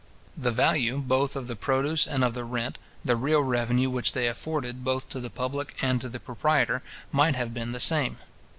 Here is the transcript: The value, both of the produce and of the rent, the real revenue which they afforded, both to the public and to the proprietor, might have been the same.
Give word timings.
The 0.35 0.49
value, 0.49 0.97
both 0.97 1.35
of 1.35 1.47
the 1.47 1.55
produce 1.55 2.07
and 2.07 2.23
of 2.23 2.33
the 2.33 2.43
rent, 2.43 2.79
the 3.05 3.15
real 3.15 3.41
revenue 3.43 3.87
which 3.87 4.13
they 4.13 4.27
afforded, 4.27 4.83
both 4.83 5.07
to 5.09 5.19
the 5.19 5.29
public 5.29 5.75
and 5.79 6.01
to 6.01 6.09
the 6.09 6.19
proprietor, 6.19 6.81
might 7.11 7.35
have 7.35 7.53
been 7.53 7.71
the 7.71 7.79
same. 7.79 8.17